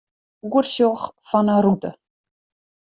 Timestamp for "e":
1.49-1.57